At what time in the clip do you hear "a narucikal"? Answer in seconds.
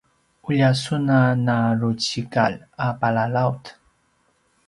1.17-2.53